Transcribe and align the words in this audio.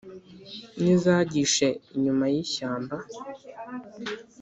n’izagishe 0.81 1.67
inyuma 1.95 2.25
y’ishyamba 2.33 2.95